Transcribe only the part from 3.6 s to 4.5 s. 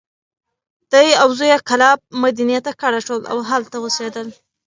اوسېدل.